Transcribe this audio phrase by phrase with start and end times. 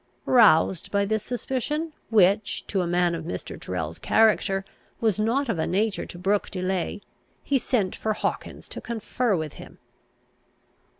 [0.25, 3.61] Roused by this suspicion, which, to a man of Mr.
[3.61, 4.65] Tyrrel's character,
[4.99, 7.01] was not of a nature to brook delay,
[7.43, 9.77] he sent for Hawkins to confer with him.